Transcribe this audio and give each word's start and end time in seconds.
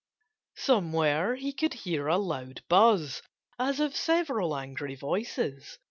Somewhere 0.55 1.35
he 1.35 1.53
could 1.53 1.75
hear 1.75 2.07
a 2.07 2.17
loud 2.17 2.63
buzz, 2.67 3.21
as 3.59 3.79
of 3.79 3.95
several 3.95 4.57
angry 4.57 4.95
voices. 4.95 5.77